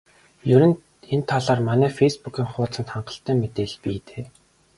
[0.53, 0.77] Ер нь
[1.13, 4.23] энэ талаар манай фейсбүүк хуудсанд хангалттай мэдээлэл бий дээ.